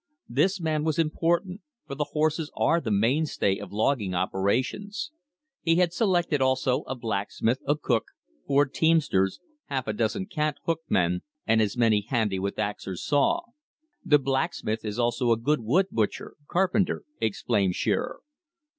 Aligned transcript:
This 0.27 0.59
man 0.59 0.83
was 0.83 0.97
important, 0.97 1.61
for 1.85 1.93
the 1.93 2.05
horses 2.13 2.49
are 2.57 2.81
the 2.81 2.89
mainstay 2.89 3.59
of 3.59 3.71
logging 3.71 4.15
operations. 4.15 5.11
He 5.61 5.75
had 5.75 5.93
selected 5.93 6.41
also, 6.41 6.81
a 6.87 6.95
blacksmith, 6.95 7.59
a 7.67 7.75
cook, 7.77 8.05
four 8.47 8.65
teamsters, 8.65 9.39
half 9.65 9.85
a 9.87 9.93
dozen 9.93 10.25
cant 10.25 10.57
hook 10.65 10.81
men, 10.89 11.21
and 11.45 11.61
as 11.61 11.77
many 11.77 12.01
handy 12.01 12.39
with 12.39 12.57
ax 12.57 12.87
or 12.87 12.95
saw. 12.95 13.41
"The 14.03 14.17
blacksmith 14.17 14.83
is 14.83 14.97
also 14.97 15.31
a 15.31 15.37
good 15.39 15.59
wood 15.61 15.85
butcher 15.91 16.33
(carpenter)," 16.47 17.03
explained 17.19 17.75
Shearer. 17.75 18.21